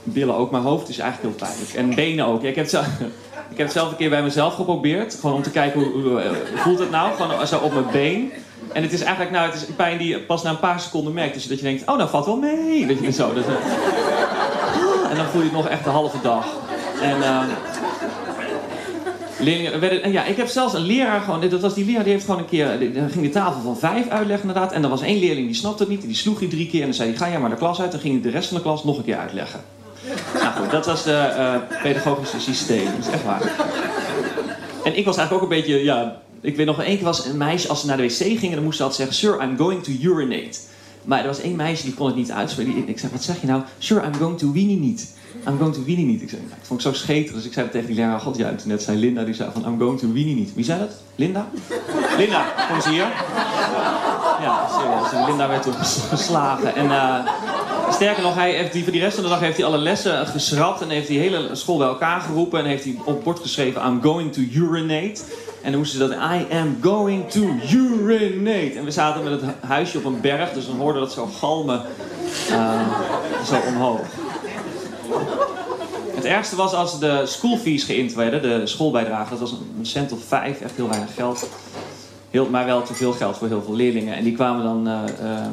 Billen 0.04 0.36
ook, 0.36 0.52
maar 0.52 0.62
hoofd 0.62 0.90
is 0.90 0.98
eigenlijk 0.98 1.38
heel 1.38 1.48
pijnlijk. 1.48 1.74
En 1.74 1.96
benen 1.96 2.26
ook. 2.26 2.44
Ik 2.44 2.56
heb, 2.56 2.68
zelf, 2.68 2.86
ik 3.50 3.58
heb 3.58 3.68
het 3.68 3.72
zelf 3.72 3.96
keer 3.98 4.10
bij 4.10 4.24
mezelf 4.24 4.56
geprobeerd. 4.56 5.16
Gewoon 5.20 5.36
om 5.36 5.42
te 5.42 5.52
kijken 5.52 5.82
hoe, 5.82 6.02
hoe 6.02 6.22
voelt 6.56 6.80
het 6.80 6.92
nou. 6.92 7.16
Gewoon 7.16 7.48
zo 7.48 7.58
op 7.58 7.74
mijn 7.74 7.92
been. 7.92 8.32
En 8.74 8.82
het 8.82 8.94
is 8.94 9.02
eigenlijk 9.02 9.32
nou, 9.32 9.46
het 9.52 9.56
is 9.56 9.66
pijn 9.76 9.98
die 9.98 10.08
je 10.08 10.20
pas 10.20 10.44
na 10.44 10.50
een 10.50 10.60
paar 10.60 10.80
seconden 10.80 11.14
merkt. 11.14 11.34
Dus 11.34 11.48
dat 11.48 11.58
je 11.58 11.64
denkt, 11.64 11.90
oh 11.90 11.98
nou 11.98 12.10
valt 12.10 12.26
wel 12.26 12.38
mee. 12.38 12.86
Weet 12.86 13.00
je, 13.00 13.12
zo. 13.12 13.34
Dus, 13.34 13.46
uh, 13.46 13.52
en 15.10 15.16
dan 15.16 15.26
voel 15.26 15.42
je 15.42 15.48
het 15.48 15.56
nog 15.56 15.68
echt 15.68 15.84
de 15.84 15.90
halve 15.90 16.18
dag. 16.22 16.46
En 17.02 17.18
uh, 17.18 17.44
leerlingen 19.40 19.80
werden, 19.80 20.04
en 20.04 20.12
ja, 20.12 20.26
ik 20.26 20.38
heb 20.38 20.48
zelfs 20.48 20.74
een 20.74 20.82
leraar 20.82 21.22
gewoon, 21.22 21.50
dat 21.50 21.62
was 21.62 21.74
die 21.74 21.86
leraar 21.86 22.04
die 22.04 22.14
heeft 22.14 22.26
gewoon 22.26 22.40
een 22.40 22.50
keer, 22.50 22.78
ging 23.10 23.26
de 23.26 23.30
tafel 23.30 23.62
van 23.62 23.78
vijf 23.78 24.10
uitleggen 24.10 24.48
inderdaad. 24.48 24.72
En 24.72 24.84
er 24.84 24.90
was 24.90 25.02
één 25.02 25.20
leerling 25.20 25.48
die 25.48 25.56
snapte 25.56 25.84
het 25.84 25.92
niet, 25.92 26.02
die 26.02 26.16
sloeg 26.16 26.40
hij 26.40 26.48
drie 26.48 26.68
keer 26.68 26.80
en 26.80 26.86
dan 26.86 26.96
zei 26.96 27.16
ga 27.16 27.30
jij 27.30 27.40
maar 27.40 27.50
de 27.50 27.56
klas 27.56 27.82
uit. 27.82 27.92
Dan 27.92 28.00
ging 28.00 28.14
hij 28.14 28.24
de 28.24 28.38
rest 28.38 28.48
van 28.48 28.58
de 28.58 28.64
klas 28.64 28.84
nog 28.84 28.98
een 28.98 29.04
keer 29.04 29.18
uitleggen. 29.18 29.60
Nou 30.44 30.56
goed, 30.56 30.72
dat 30.72 30.86
was 30.86 31.04
de 31.04 31.34
uh, 31.38 31.81
pedagogische 31.81 32.40
systeem, 32.40 32.86
dat 32.86 33.07
is 33.07 33.13
echt 33.13 33.24
waar. 33.24 33.42
En 34.84 34.98
ik 34.98 35.06
was 35.06 35.18
eigenlijk 35.18 35.31
ook 35.31 35.51
een 35.51 35.62
beetje, 35.62 35.84
ja, 35.84 36.22
ik 36.42 36.56
weet 36.56 36.66
nog 36.66 36.81
één 36.81 36.95
keer 36.95 37.06
was 37.06 37.25
een 37.25 37.38
meisje, 37.38 37.68
als 37.68 37.81
ze 37.81 37.88
naar 37.88 37.98
de 37.98 38.04
wc 38.04 38.40
gingen, 38.40 38.56
dan 38.56 38.63
moest 38.63 38.78
ze 38.78 38.84
altijd 38.84 39.10
zeggen, 39.10 39.16
sir, 39.16 39.50
I'm 39.50 39.57
going 39.57 39.84
to 39.84 39.92
urinate. 40.01 40.57
Maar 41.04 41.19
er 41.19 41.28
was 41.28 41.42
één 41.42 41.56
meisje 41.56 41.84
die 41.84 41.94
kon 41.94 42.07
het 42.07 42.16
niet 42.16 42.31
uitspreken. 42.31 42.88
Ik 42.88 43.00
zei, 43.00 43.12
wat 43.12 43.24
zeg 43.24 43.42
je 43.42 43.48
nou? 43.48 43.62
Sir, 43.78 44.04
I'm 44.06 44.13
going 44.13 44.38
to 44.38 44.51
weenie 44.51 44.80
niet. 44.80 45.13
I'm 45.48 45.57
going 45.57 45.74
to 45.74 45.84
weenie 45.84 46.06
niet. 46.06 46.22
Ik, 46.22 46.30
zei, 46.30 46.42
ik 46.42 46.66
vond 46.66 46.84
het 46.84 46.95
zo 46.95 47.01
scheter, 47.01 47.34
dus 47.34 47.45
ik 47.45 47.54
zei 47.54 47.69
tegen 47.69 47.88
die 47.88 47.95
leraar, 47.95 48.19
god 48.19 48.38
ja, 48.38 48.56
toen 48.56 48.68
net 48.68 48.84
zei 48.84 48.98
Linda, 48.98 49.24
die 49.24 49.34
zei 49.34 49.50
van, 49.54 49.66
I'm 49.66 49.80
going 49.80 50.00
to 50.00 50.12
weenie 50.12 50.36
niet. 50.36 50.54
Wie 50.54 50.66
zei 50.66 50.80
dat? 50.80 50.92
Linda? 51.16 51.48
Linda, 52.18 52.45
kom 52.68 52.75
eens 52.75 52.86
hier. 52.86 53.07
Ja, 54.42 54.68
serieus. 54.69 55.28
Linda 55.28 55.48
werd 55.48 55.63
toen 55.63 55.74
geslagen. 56.13 56.75
En 56.75 56.86
uh, 56.86 57.25
sterker 57.94 58.24
nog, 58.24 58.36
hij 58.36 58.51
heeft 58.51 58.74
die, 58.74 58.84
voor 58.84 58.92
die 58.92 59.01
rest 59.01 59.16
van 59.16 59.24
de 59.24 59.30
dag 59.30 59.40
heeft 59.40 59.57
hij 59.57 59.66
alle 59.66 59.78
lessen 59.78 60.28
geschrapt 60.28 60.81
en 60.81 60.90
heeft 60.90 61.07
die 61.07 61.19
hele 61.19 61.56
school 61.56 61.78
bij 61.78 61.88
elkaar 61.88 62.22
geroepen 62.22 62.60
en 62.60 62.66
heeft 62.66 62.84
hij 62.84 62.95
op 63.06 63.24
bord 63.24 63.40
geschreven, 63.40 63.86
I'm 63.86 64.01
going 64.01 64.34
to 64.34 64.42
urinate. 64.42 65.22
En 65.62 65.72
dan 65.72 65.80
moesten 65.80 66.00
ze 66.00 66.07
dat, 66.07 66.18
I 66.18 66.56
am 66.56 66.78
going 66.81 67.30
to 67.30 67.42
urinate. 67.72 68.74
En 68.78 68.84
we 68.84 68.92
zaten 68.92 69.24
met 69.24 69.42
het 69.42 69.51
huisje 69.60 69.98
op 69.98 70.06
een 70.06 70.22
berg, 70.22 70.54
dus 70.54 70.66
dan 70.66 70.78
hoorden 70.78 71.01
dat 71.01 71.12
zo 71.12 71.25
galmen 71.25 71.81
uh, 72.50 72.81
zo 73.45 73.56
omhoog. 73.68 74.06
Het 76.16 76.25
ergste 76.25 76.56
was 76.56 76.74
als 76.74 77.00
de 77.00 77.22
schoolfees 77.25 77.84
geïnt 77.84 78.13
werden, 78.13 78.42
de 78.42 78.68
schoolbijdrage. 78.68 79.30
Dat 79.30 79.40
was 79.40 79.51
een 79.51 79.86
cent 79.86 80.12
of 80.12 80.24
vijf, 80.28 80.62
echt 80.62 80.75
heel 80.75 80.90
weinig 80.90 81.13
geld. 81.13 81.48
Heel, 82.30 82.50
maar 82.50 82.66
wel 82.66 82.84
te 82.84 82.94
veel 82.94 83.12
geld 83.12 83.38
voor 83.38 83.48
heel 83.48 83.62
veel 83.62 83.75
leerlingen. 83.75 84.16
En 84.16 84.24
die 84.24 84.34
kwamen 84.34 84.63
dan 84.63 84.88
uh, 84.88 84.94
uh, 85.24 85.45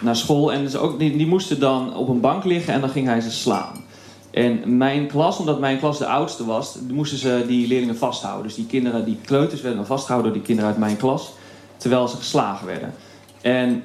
naar 0.00 0.16
school 0.16 0.52
en 0.52 0.62
dus 0.62 0.76
ook, 0.76 0.98
die, 0.98 1.16
die 1.16 1.26
moesten 1.26 1.60
dan 1.60 1.96
op 1.96 2.08
een 2.08 2.20
bank 2.20 2.44
liggen 2.44 2.74
en 2.74 2.80
dan 2.80 2.90
ging 2.90 3.06
hij 3.06 3.20
ze 3.20 3.30
slaan. 3.30 3.84
En 4.30 4.76
mijn 4.76 5.06
klas, 5.06 5.38
omdat 5.38 5.60
mijn 5.60 5.78
klas 5.78 5.98
de 5.98 6.06
oudste 6.06 6.44
was, 6.44 6.78
moesten 6.90 7.18
ze 7.18 7.44
die 7.46 7.66
leerlingen 7.66 7.96
vasthouden. 7.96 8.42
Dus 8.46 8.54
die 8.54 8.66
kinderen, 8.66 9.04
die 9.04 9.18
kleuters 9.24 9.60
werden 9.60 9.78
dan 9.78 9.86
vastgehouden 9.86 10.32
door 10.32 10.40
die 10.40 10.48
kinderen 10.48 10.70
uit 10.70 10.80
mijn 10.80 10.96
klas, 10.96 11.32
terwijl 11.76 12.08
ze 12.08 12.16
geslagen 12.16 12.66
werden. 12.66 12.94
En 13.40 13.82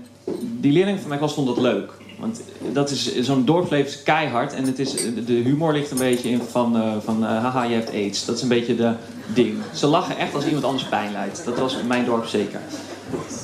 die 0.59 0.71
leerlingen 0.71 0.99
van 0.99 1.07
mijn 1.07 1.19
klas 1.19 1.33
vonden 1.33 1.55
dat 1.55 1.63
leuk. 1.63 1.93
Want 2.19 2.41
dat 2.73 2.89
is 2.89 3.19
zo'n 3.19 3.45
dorpsleven 3.45 3.91
is 3.91 4.03
keihard 4.03 4.53
en 4.53 4.65
het 4.65 4.79
is, 4.79 4.91
de 5.25 5.33
humor 5.33 5.73
ligt 5.73 5.91
een 5.91 5.97
beetje 5.97 6.29
in 6.29 6.41
van, 6.49 6.77
uh, 6.77 6.93
van 7.03 7.23
uh, 7.23 7.27
haha, 7.27 7.63
je 7.63 7.73
hebt 7.73 7.89
aids. 7.89 8.25
Dat 8.25 8.35
is 8.35 8.41
een 8.41 8.47
beetje 8.47 8.75
de 8.75 8.93
ding. 9.33 9.57
Ze 9.73 9.87
lachen 9.87 10.17
echt 10.17 10.35
als 10.35 10.45
iemand 10.45 10.63
anders 10.63 10.83
pijn 10.83 11.11
lijdt. 11.11 11.45
Dat 11.45 11.59
was 11.59 11.77
mijn 11.87 12.05
dorp 12.05 12.25
zeker. 12.25 12.59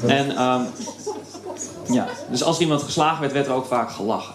En 0.08 0.42
um, 0.42 0.66
ja, 1.90 2.08
dus 2.30 2.44
als 2.44 2.60
iemand 2.60 2.82
geslagen 2.82 3.22
werd, 3.22 3.34
werd 3.34 3.48
er 3.48 3.54
ook 3.54 3.66
vaak 3.66 3.92
gelachen. 3.92 4.34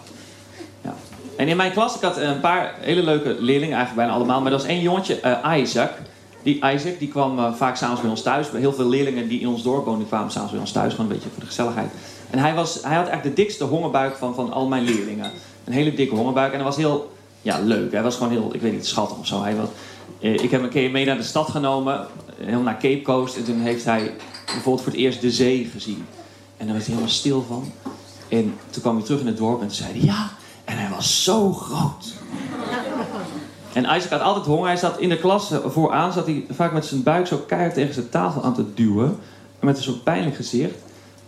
Ja. 0.83 0.95
En 1.37 1.49
in 1.49 1.57
mijn 1.57 1.73
klas, 1.73 1.95
ik 1.95 2.01
had 2.01 2.17
een 2.17 2.41
paar 2.41 2.75
hele 2.81 3.03
leuke 3.03 3.29
leerlingen, 3.29 3.77
eigenlijk 3.77 3.95
bijna 3.95 4.13
allemaal. 4.13 4.41
Maar 4.41 4.53
er 4.53 4.59
was 4.59 4.67
één 4.67 4.81
jongetje, 4.81 5.21
uh, 5.25 5.59
Isaac. 5.59 5.93
Die 6.43 6.55
Isaac 6.73 6.99
die 6.99 7.09
kwam 7.09 7.39
uh, 7.39 7.55
vaak 7.55 7.77
s'avonds 7.77 8.01
bij 8.01 8.11
ons 8.11 8.23
thuis. 8.23 8.51
Heel 8.51 8.73
veel 8.73 8.89
leerlingen 8.89 9.29
die 9.29 9.41
in 9.41 9.49
ons 9.49 9.63
dorp 9.63 9.85
woonden, 9.85 10.07
kwamen 10.07 10.31
s'avonds 10.31 10.53
bij 10.53 10.61
ons 10.61 10.73
thuis. 10.73 10.95
Gewoon 10.95 11.11
een 11.11 11.17
beetje 11.17 11.29
voor 11.31 11.41
de 11.41 11.47
gezelligheid. 11.47 11.91
En 12.31 12.39
hij, 12.39 12.55
was, 12.55 12.75
hij 12.75 12.97
had 12.97 13.07
eigenlijk 13.07 13.37
de 13.37 13.43
dikste 13.43 13.65
hongerbuik 13.65 14.17
van, 14.17 14.35
van 14.35 14.53
al 14.53 14.67
mijn 14.67 14.85
leerlingen. 14.85 15.31
Een 15.65 15.73
hele 15.73 15.95
dikke 15.95 16.15
hongerbuik. 16.15 16.53
En 16.53 16.59
dat 16.59 16.67
was 16.67 16.77
heel 16.77 17.13
ja, 17.43 17.61
leuk. 17.61 17.93
Hij 17.93 18.03
was 18.03 18.17
gewoon 18.17 18.33
heel, 18.33 18.55
ik 18.55 18.61
weet 18.61 18.73
niet, 18.73 18.87
schattig 18.87 19.19
of 19.19 19.27
zo. 19.27 19.43
Hij 19.43 19.57
was, 19.57 19.69
eh, 20.21 20.33
ik 20.33 20.41
heb 20.41 20.51
hem 20.51 20.65
een 20.65 20.69
keer 20.69 20.91
mee 20.91 21.05
naar 21.05 21.17
de 21.17 21.23
stad 21.23 21.51
genomen. 21.51 22.07
Helemaal 22.39 22.63
naar 22.63 22.81
Cape 22.81 23.03
Coast. 23.03 23.37
En 23.37 23.45
toen 23.45 23.61
heeft 23.61 23.85
hij 23.85 24.15
bijvoorbeeld 24.45 24.83
voor 24.83 24.93
het 24.93 25.01
eerst 25.01 25.21
de 25.21 25.31
zee 25.31 25.71
gezien. 25.73 26.07
En 26.57 26.65
daar 26.67 26.75
werd 26.75 26.87
hij 26.87 26.95
helemaal 26.95 27.15
stil 27.15 27.45
van. 27.49 27.73
En 28.29 28.55
toen 28.71 28.83
kwam 28.83 28.97
hij 28.97 29.05
terug 29.05 29.21
in 29.21 29.27
het 29.27 29.37
dorp 29.37 29.61
en 29.61 29.67
toen 29.67 29.77
zei 29.77 29.91
hij... 29.91 30.01
Ja, 30.01 30.31
en 30.65 30.79
hij 30.79 30.91
was 30.91 31.25
zo 31.25 31.53
groot. 31.53 32.15
En 33.73 33.85
Isaac 33.85 34.11
had 34.11 34.21
altijd 34.21 34.47
honger. 34.47 34.67
Hij 34.67 34.77
zat 34.77 34.99
in 34.99 35.09
de 35.09 35.19
klas 35.19 35.51
vooraan. 35.67 36.13
Zat 36.13 36.27
hij 36.27 36.45
vaak 36.51 36.73
met 36.73 36.87
zijn 36.87 37.03
buik 37.03 37.27
zo 37.27 37.37
keihard 37.47 37.75
tegen 37.75 37.95
zijn 37.95 38.09
tafel 38.09 38.43
aan 38.43 38.55
te 38.55 38.75
duwen. 38.75 39.17
Met 39.61 39.77
een 39.77 39.83
soort 39.83 40.05
pijnlijk 40.05 40.37
gezicht. 40.37 40.75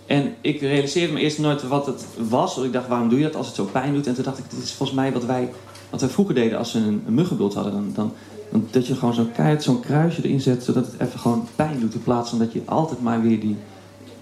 En 0.07 0.35
ik 0.41 0.61
realiseerde 0.61 1.13
me 1.13 1.21
eerst 1.21 1.39
nooit 1.39 1.69
wat 1.69 1.87
het 1.87 2.07
was. 2.29 2.55
Want 2.55 2.67
ik 2.67 2.73
dacht, 2.73 2.89
waarom 2.89 3.09
doe 3.09 3.19
je 3.19 3.25
dat 3.25 3.37
als 3.37 3.47
het 3.47 3.57
zo 3.57 3.65
pijn 3.65 3.95
doet? 3.95 4.07
En 4.07 4.15
toen 4.15 4.25
dacht 4.25 4.39
ik, 4.39 4.51
dit 4.51 4.63
is 4.63 4.73
volgens 4.73 4.99
mij 4.99 5.13
wat 5.13 5.25
wij, 5.25 5.51
wat 5.91 6.01
wij 6.01 6.11
vroeger 6.11 6.35
deden 6.35 6.59
als 6.59 6.73
we 6.73 6.79
een, 6.79 7.03
een 7.07 7.15
muggenbult 7.15 7.55
hadden. 7.55 7.73
Dan, 7.73 7.93
dan, 7.95 8.13
dan, 8.51 8.69
dat 8.71 8.87
je 8.87 8.95
gewoon 8.95 9.15
zo'n 9.15 9.33
keihard 9.33 9.63
zo'n 9.63 9.81
kruisje 9.81 10.23
erin 10.23 10.41
zet, 10.41 10.65
zodat 10.65 10.87
het 10.87 11.01
even 11.01 11.21
gewoon 11.21 11.49
pijn 11.57 11.81
doet. 11.81 11.95
In 11.95 12.03
plaats 12.03 12.31
van 12.31 12.39
dat 12.39 12.53
je 12.53 12.63
altijd 12.65 13.03
maar 13.03 13.23
weer 13.23 13.41
die 13.41 13.57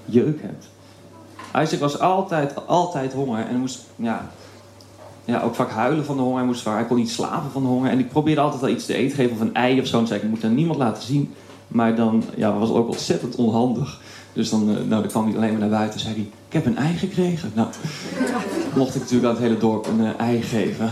jeuk 0.04 0.42
hebt. 0.42 0.68
Isaac 1.62 1.80
was 1.80 2.00
altijd, 2.00 2.66
altijd 2.66 3.12
honger 3.12 3.46
en 3.46 3.56
moest 3.56 3.84
ja, 3.96 4.30
ja, 5.26 5.40
ook 5.40 5.54
vaak 5.54 5.70
huilen 5.70 6.04
van 6.04 6.16
de 6.16 6.22
honger. 6.22 6.38
Hij, 6.38 6.46
moest, 6.46 6.64
hij 6.64 6.84
kon 6.84 6.96
niet 6.96 7.10
slapen 7.10 7.50
van 7.50 7.62
de 7.62 7.68
honger. 7.68 7.90
En 7.90 7.98
ik 7.98 8.08
probeerde 8.08 8.40
altijd 8.40 8.60
wel 8.60 8.70
iets 8.70 8.86
te 8.86 8.94
eten 8.94 9.16
geven 9.16 9.32
of 9.32 9.40
een 9.40 9.54
ei 9.54 9.80
of 9.80 9.86
zo. 9.86 9.98
En 9.98 10.06
zei 10.06 10.20
ik, 10.20 10.28
moet 10.28 10.40
dat 10.40 10.50
niemand 10.50 10.78
laten 10.78 11.02
zien. 11.02 11.34
Maar 11.68 11.96
dan 11.96 12.24
ja, 12.36 12.58
was 12.58 12.68
het 12.68 12.78
ook 12.78 12.88
ontzettend 12.88 13.34
onhandig. 13.34 14.00
Dus 14.32 14.50
dan, 14.50 14.68
uh, 14.68 14.74
nou, 14.74 14.88
dan 14.88 15.06
kwam 15.06 15.26
hij 15.26 15.36
alleen 15.36 15.50
maar 15.50 15.60
naar 15.60 15.68
buiten 15.68 15.98
en 15.98 16.04
zei 16.04 16.14
hij, 16.14 16.24
ik 16.46 16.52
heb 16.52 16.66
een 16.66 16.76
ei 16.76 16.96
gekregen. 16.96 17.52
Nou, 17.54 17.68
mocht 18.74 18.94
ik 18.94 19.00
natuurlijk 19.00 19.28
aan 19.28 19.34
het 19.34 19.42
hele 19.42 19.58
dorp 19.58 19.86
een 19.86 20.00
uh, 20.00 20.10
ei 20.18 20.42
geven. 20.42 20.90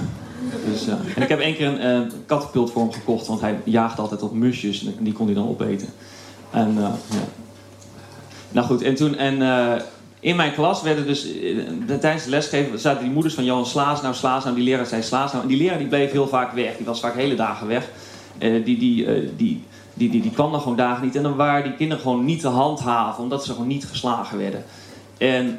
Dus, 0.70 0.86
en 0.86 1.22
ik 1.22 1.28
heb 1.28 1.40
één 1.40 1.54
keer 1.54 1.80
een 1.80 2.10
uh, 2.52 2.66
voor 2.66 2.82
hem 2.82 2.92
gekocht, 2.92 3.26
want 3.26 3.40
hij 3.40 3.58
jaagde 3.64 4.02
altijd 4.02 4.22
op 4.22 4.32
musjes 4.32 4.84
en 4.84 5.04
die 5.04 5.12
kon 5.12 5.26
hij 5.26 5.34
dan 5.34 5.48
opeten. 5.48 5.88
En 6.50 6.74
ja. 6.78 6.94
Nou 8.52 8.66
goed, 8.66 8.82
en 8.82 8.94
toen, 8.94 9.16
en 9.16 9.42
in 10.24 10.36
mijn 10.36 10.54
klas 10.54 10.82
werden 10.82 11.06
dus, 11.06 11.26
tijdens 12.00 12.24
de 12.24 12.30
lesgeven 12.30 12.78
zaten 12.78 13.02
die 13.02 13.12
moeders 13.12 13.34
van 13.34 13.44
Johan 13.44 13.66
Slaas, 13.66 14.02
nou 14.02 14.14
Slaas, 14.14 14.44
nou 14.44 14.56
die 14.56 14.64
leraar 14.64 14.86
zei 14.86 15.02
Slaas, 15.02 15.32
nou. 15.32 15.42
En 15.42 15.48
die 15.48 15.56
leraar 15.56 15.78
die 15.78 15.86
bleef 15.86 16.10
heel 16.12 16.28
vaak 16.28 16.52
weg, 16.52 16.76
die 16.76 16.86
was 16.86 17.00
vaak 17.00 17.14
hele 17.14 17.34
dagen 17.34 17.66
weg. 17.66 17.88
die, 18.38 18.62
die, 18.62 18.76
die, 19.36 19.64
die, 19.94 20.10
die, 20.10 20.22
die 20.22 20.30
kwam 20.30 20.50
dan 20.50 20.60
gewoon 20.60 20.76
dagen 20.76 21.04
niet. 21.04 21.16
En 21.16 21.22
dan 21.22 21.36
waren 21.36 21.62
die 21.62 21.74
kinderen 21.74 22.02
gewoon 22.02 22.24
niet 22.24 22.40
te 22.40 22.48
handhaven, 22.48 23.22
omdat 23.22 23.44
ze 23.44 23.52
gewoon 23.52 23.66
niet 23.66 23.84
geslagen 23.84 24.38
werden. 24.38 24.64
En 25.18 25.58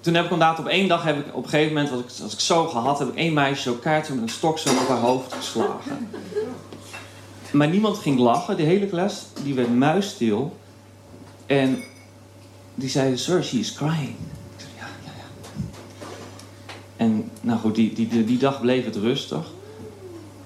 toen 0.00 0.14
heb 0.14 0.24
ik 0.24 0.30
inderdaad 0.30 0.58
op 0.58 0.66
één 0.66 0.88
dag, 0.88 1.02
heb 1.02 1.18
ik, 1.18 1.36
op 1.36 1.44
een 1.44 1.50
gegeven 1.50 1.74
moment, 1.74 1.92
als 1.92 2.00
ik, 2.00 2.22
als 2.22 2.32
ik 2.32 2.40
zo 2.40 2.66
gehad, 2.66 2.98
heb 2.98 3.08
ik 3.08 3.14
één 3.14 3.32
meisje 3.32 3.62
zo 3.62 3.74
kaartje 3.74 4.14
met 4.14 4.22
een 4.22 4.28
stok 4.28 4.58
zo 4.58 4.68
op 4.70 4.88
haar 4.88 4.98
hoofd 4.98 5.32
geslagen. 5.32 6.10
Maar 7.52 7.68
niemand 7.68 7.98
ging 7.98 8.18
lachen, 8.18 8.56
de 8.56 8.62
hele 8.62 8.86
klas, 8.86 9.26
die 9.42 9.54
werd 9.54 9.74
muisstil. 9.76 10.56
En 11.46 11.82
die 12.78 12.88
zei, 12.88 13.16
sir, 13.16 13.44
she 13.44 13.58
is 13.58 13.72
crying. 13.72 14.14
Ik 14.56 14.64
zei, 14.64 14.70
ja, 14.78 14.86
ja, 15.04 15.10
ja. 15.16 15.56
En 16.96 17.30
nou 17.40 17.58
goed, 17.58 17.74
die, 17.74 17.92
die, 17.92 18.24
die 18.24 18.38
dag 18.38 18.60
bleef 18.60 18.84
het 18.84 18.96
rustig. 18.96 19.46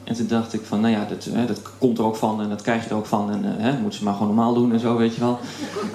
En 0.04 0.14
toen 0.14 0.26
dacht 0.26 0.52
ik 0.52 0.60
van, 0.64 0.80
nou 0.80 0.92
ja, 0.92 1.04
dat, 1.04 1.24
hè, 1.24 1.46
dat 1.46 1.60
komt 1.78 1.98
er 1.98 2.04
ook 2.04 2.16
van 2.16 2.40
en 2.40 2.48
dat 2.48 2.62
krijg 2.62 2.84
je 2.84 2.90
er 2.90 2.96
ook 2.96 3.06
van. 3.06 3.30
En 3.30 3.44
hè, 3.44 3.78
moet 3.80 3.94
ze 3.94 4.04
maar 4.04 4.12
gewoon 4.12 4.28
normaal 4.28 4.54
doen 4.54 4.72
en 4.72 4.80
zo, 4.80 4.96
weet 4.96 5.14
je 5.14 5.20
wel. 5.20 5.38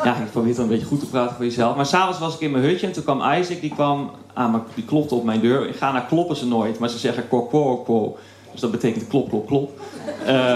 Ja, 0.03 0.15
ik 0.15 0.31
probeer 0.31 0.55
dan 0.55 0.63
een 0.63 0.69
beetje 0.69 0.85
goed 0.85 0.99
te 0.99 1.05
praten 1.05 1.35
voor 1.35 1.45
jezelf. 1.45 1.75
Maar 1.75 1.85
s'avonds 1.85 2.19
was 2.19 2.33
ik 2.33 2.39
in 2.39 2.51
mijn 2.51 2.63
hutje 2.63 2.87
en 2.87 2.93
toen 2.93 3.03
kwam 3.03 3.21
Isaac, 3.21 3.61
die 3.61 3.73
kwam 3.73 4.11
aan 4.33 4.63
die 4.73 4.85
klopte 4.85 5.15
op 5.15 5.23
mijn 5.23 5.39
deur. 5.39 5.67
Ik 5.67 5.75
ga 5.75 5.91
naar 5.91 6.05
kloppen 6.05 6.35
ze 6.35 6.47
nooit, 6.47 6.79
maar 6.79 6.89
ze 6.89 6.97
zeggen 6.97 7.27
kok, 7.27 7.49
kok, 7.49 7.85
kok. 7.85 8.17
Dus 8.51 8.61
dat 8.61 8.71
betekent 8.71 9.07
klop, 9.07 9.29
klop, 9.29 9.47
klop. 9.47 9.79
Uh, 10.27 10.55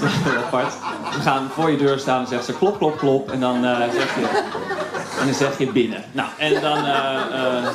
dat 0.00 0.10
is 0.10 0.44
apart. 0.46 0.72
Ze 1.12 1.20
gaan 1.20 1.48
voor 1.50 1.70
je 1.70 1.76
deur 1.76 1.98
staan 1.98 2.20
en 2.20 2.26
zeggen 2.26 2.52
ze 2.52 2.58
klop, 2.58 2.78
klop, 2.78 2.96
klop. 2.96 3.30
En 3.30 3.40
dan, 3.40 3.64
uh, 3.64 3.78
zeg, 3.78 4.14
je, 4.14 4.44
en 5.20 5.26
dan 5.26 5.34
zeg 5.34 5.58
je 5.58 5.72
binnen. 5.72 6.04
Nou, 6.12 6.28
en 6.38 6.60
dan... 6.60 6.78
Uh, 6.78 7.68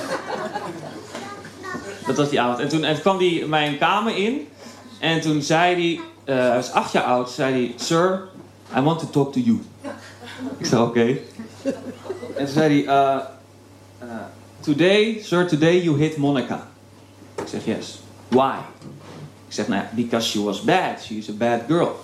dat 2.07 2.17
was 2.17 2.29
die 2.29 2.41
avond. 2.41 2.59
En 2.59 2.67
toen, 2.67 2.83
en 2.83 2.99
kwam 2.99 3.17
hij 3.17 3.43
mijn 3.47 3.77
kamer 3.77 4.15
in. 4.15 4.47
En 4.99 5.21
toen 5.21 5.41
zei 5.41 5.73
hij, 5.73 6.35
uh, 6.35 6.41
hij 6.41 6.55
was 6.55 6.71
acht 6.71 6.91
jaar 6.91 7.03
oud, 7.03 7.29
zei 7.29 7.53
hij, 7.53 7.73
Sir, 7.77 8.27
I 8.77 8.81
want 8.81 8.99
to 8.99 9.09
talk 9.09 9.33
to 9.33 9.39
you. 9.39 9.61
Ik 10.57 10.65
zei, 10.65 10.81
oké. 10.81 11.17
En 12.35 12.45
toen 12.45 12.47
zei 12.47 12.85
hij, 12.85 13.25
Today, 14.59 15.19
sir, 15.23 15.47
today 15.47 15.81
you 15.81 15.97
hit 15.97 16.17
Monica. 16.17 16.67
Ik 17.35 17.47
zeg, 17.47 17.65
yes. 17.65 17.99
Why? 18.27 18.57
Ik 19.47 19.53
zeg, 19.53 19.67
nou, 19.67 19.83
because 19.95 20.27
she 20.27 20.43
was 20.43 20.61
bad. 20.61 21.01
She 21.01 21.17
is 21.17 21.29
a 21.29 21.33
bad 21.33 21.61
girl. 21.67 21.99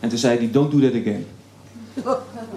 En 0.00 0.08
toen 0.08 0.18
zei 0.18 0.38
hij, 0.38 0.50
don't 0.50 0.70
do 0.70 0.80
that 0.80 1.00
again. 1.00 1.26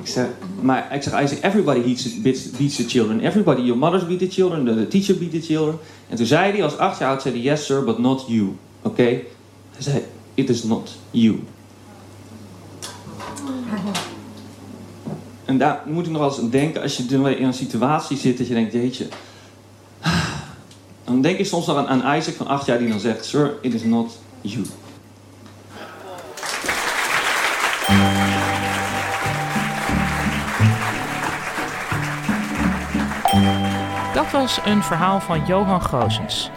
Ik 0.01 0.07
zeg, 0.07 0.27
maar 0.61 0.95
ik 0.95 1.03
zeg, 1.03 1.21
I 1.21 1.27
say, 1.27 1.37
everybody 1.41 1.81
beats, 1.81 2.21
beats, 2.57 2.75
the 2.75 2.83
children. 2.87 3.19
Everybody, 3.19 3.61
your 3.61 3.77
mothers 3.77 4.07
beat 4.07 4.19
the 4.19 4.29
children, 4.29 4.65
the, 4.65 4.87
teacher 4.87 5.17
beat 5.17 5.31
the 5.31 5.41
children. 5.41 5.79
En 6.09 6.17
toen 6.17 6.25
zei 6.25 6.51
hij, 6.51 6.63
als 6.63 6.77
acht 6.77 6.99
jaar 6.99 7.09
oud, 7.09 7.21
zei 7.21 7.33
hij, 7.33 7.43
yes 7.43 7.65
sir, 7.65 7.83
but 7.83 7.97
not 7.97 8.25
you. 8.27 8.55
Oké? 8.81 9.01
Okay? 9.01 9.25
Hij 9.71 9.81
zei, 9.81 10.03
it 10.33 10.49
is 10.49 10.63
not 10.63 10.97
you. 11.11 11.43
En 15.45 15.57
daar 15.57 15.81
moet 15.85 16.05
ik 16.05 16.11
nog 16.11 16.21
wel 16.21 16.29
eens 16.29 16.39
aan 16.39 16.49
denken 16.49 16.81
als 16.81 16.97
je 16.97 17.03
in 17.37 17.45
een 17.45 17.53
situatie 17.53 18.17
zit 18.17 18.37
dat 18.37 18.47
je 18.47 18.53
denkt, 18.53 18.73
jeetje. 18.73 19.07
Dan 21.03 21.21
denk 21.21 21.37
ik 21.37 21.45
soms 21.45 21.65
nog 21.65 21.77
aan, 21.77 22.03
aan 22.03 22.17
Isaac 22.17 22.35
van 22.35 22.47
acht 22.47 22.65
jaar 22.65 22.77
die 22.77 22.89
dan 22.89 22.99
zegt, 22.99 23.25
sir, 23.25 23.53
it 23.61 23.73
is 23.73 23.83
not 23.83 24.19
you. 24.41 24.65
Was 34.33 34.59
een 34.65 34.83
verhaal 34.83 35.19
van 35.19 35.45
Johan 35.45 35.81
Goosens. 35.81 36.49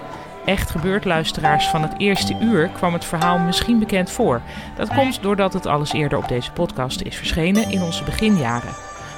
Echt 0.44 0.70
gebeurd 0.70 1.04
luisteraars 1.04 1.68
van 1.68 1.82
het 1.82 1.94
eerste 1.98 2.36
uur 2.40 2.68
kwam 2.68 2.92
het 2.92 3.04
verhaal 3.04 3.38
misschien 3.38 3.78
bekend 3.78 4.10
voor. 4.10 4.40
Dat 4.76 4.94
komt 4.94 5.22
doordat 5.22 5.52
het 5.52 5.66
alles 5.66 5.92
eerder 5.92 6.18
op 6.18 6.28
deze 6.28 6.52
podcast 6.52 7.00
is 7.00 7.16
verschenen 7.16 7.70
in 7.70 7.82
onze 7.82 8.04
beginjaren. 8.04 8.74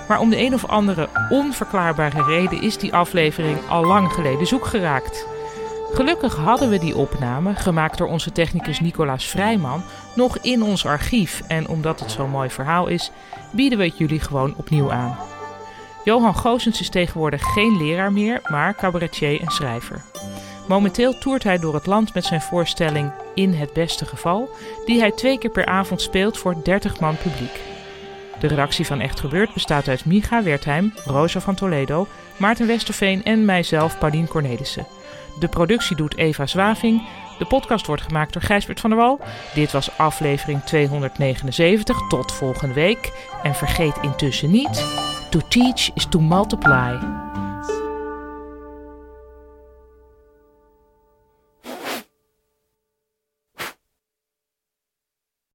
Maar 0.08 0.20
om 0.20 0.30
de 0.30 0.40
een 0.40 0.54
of 0.54 0.66
andere 0.66 1.08
onverklaarbare 1.28 2.22
reden 2.22 2.62
is 2.62 2.78
die 2.78 2.94
aflevering 2.94 3.58
al 3.68 3.84
lang 3.84 4.12
geleden 4.12 4.46
zoek 4.46 4.66
geraakt. 4.66 5.26
Gelukkig 5.92 6.36
hadden 6.36 6.68
we 6.68 6.78
die 6.78 6.96
opname, 6.96 7.54
gemaakt 7.54 7.98
door 7.98 8.08
onze 8.08 8.32
technicus 8.32 8.80
Nicolaas 8.80 9.24
Vrijman, 9.24 9.82
nog 10.14 10.38
in 10.38 10.62
ons 10.62 10.86
archief. 10.86 11.42
En 11.46 11.68
omdat 11.68 12.00
het 12.00 12.10
zo'n 12.10 12.30
mooi 12.30 12.50
verhaal 12.50 12.86
is, 12.86 13.10
bieden 13.52 13.78
we 13.78 13.84
het 13.84 13.98
jullie 13.98 14.20
gewoon 14.20 14.54
opnieuw 14.56 14.92
aan. 14.92 15.16
Johan 16.08 16.34
Goosens 16.34 16.80
is 16.80 16.88
tegenwoordig 16.88 17.42
geen 17.42 17.76
leraar 17.76 18.12
meer, 18.12 18.40
maar 18.42 18.74
cabaretier 18.74 19.40
en 19.40 19.50
schrijver. 19.50 20.02
Momenteel 20.68 21.18
toert 21.18 21.42
hij 21.42 21.58
door 21.58 21.74
het 21.74 21.86
land 21.86 22.14
met 22.14 22.24
zijn 22.24 22.40
voorstelling 22.40 23.10
In 23.34 23.54
het 23.54 23.72
beste 23.72 24.06
geval, 24.06 24.50
die 24.86 25.00
hij 25.00 25.10
twee 25.10 25.38
keer 25.38 25.50
per 25.50 25.66
avond 25.66 26.00
speelt 26.00 26.38
voor 26.38 26.56
30 26.62 27.00
man 27.00 27.16
publiek. 27.16 27.60
De 28.40 28.46
redactie 28.46 28.86
van 28.86 29.00
Echt 29.00 29.20
Gebeurd 29.20 29.52
bestaat 29.52 29.88
uit 29.88 30.04
Micha 30.04 30.42
Wertheim, 30.42 30.92
Rosa 31.04 31.40
van 31.40 31.54
Toledo, 31.54 32.06
Maarten 32.36 32.66
Westerveen 32.66 33.24
en 33.24 33.44
mijzelf, 33.44 33.98
Paulien 33.98 34.28
Cornelissen. 34.28 34.86
De 35.38 35.48
productie 35.48 35.96
doet 35.96 36.16
Eva 36.16 36.46
Zwaving. 36.46 37.02
De 37.38 37.44
podcast 37.44 37.86
wordt 37.86 38.02
gemaakt 38.02 38.32
door 38.32 38.42
Gijsbert 38.42 38.80
van 38.80 38.90
der 38.90 38.98
Wal. 38.98 39.20
Dit 39.54 39.72
was 39.72 39.98
aflevering 39.98 40.62
279. 40.62 42.08
Tot 42.08 42.32
volgende 42.32 42.74
week. 42.74 43.12
En 43.42 43.54
vergeet 43.54 43.96
intussen 44.02 44.50
niet: 44.50 44.84
to 45.32 45.40
teach 45.50 45.92
is 45.96 46.06
to 46.06 46.20
multiply. 46.20 47.27